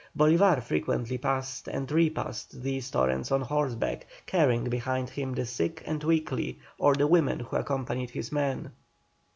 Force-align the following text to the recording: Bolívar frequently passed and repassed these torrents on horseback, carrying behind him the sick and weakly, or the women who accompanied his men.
Bolívar 0.17 0.63
frequently 0.63 1.19
passed 1.19 1.67
and 1.67 1.91
repassed 1.91 2.63
these 2.63 2.89
torrents 2.89 3.31
on 3.31 3.41
horseback, 3.41 4.07
carrying 4.25 4.63
behind 4.63 5.11
him 5.11 5.35
the 5.35 5.45
sick 5.45 5.83
and 5.85 6.03
weakly, 6.03 6.57
or 6.79 6.95
the 6.95 7.05
women 7.05 7.41
who 7.41 7.57
accompanied 7.57 8.09
his 8.09 8.31
men. 8.31 8.71